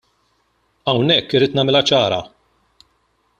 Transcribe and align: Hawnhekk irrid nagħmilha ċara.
Hawnhekk 0.91 1.35
irrid 1.39 1.59
nagħmilha 1.59 1.83
ċara. 1.91 2.19